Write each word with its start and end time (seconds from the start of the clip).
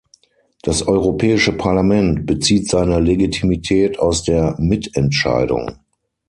Das 0.63 0.81
Europäische 0.87 1.53
Parlament 1.53 2.25
bezieht 2.25 2.67
seine 2.67 2.99
Legitimität 2.99 3.99
aus 3.99 4.23
der 4.23 4.55
Mitentscheidung. 4.57 5.73